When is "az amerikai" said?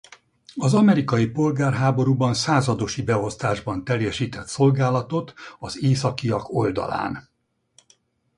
0.55-1.25